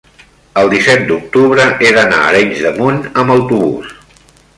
[0.59, 3.93] el disset d'octubre he d'anar a Arenys de Munt amb autobús.